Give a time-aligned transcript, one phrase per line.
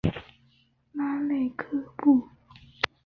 [0.93, 1.67] 拉内科
[1.97, 2.27] 布。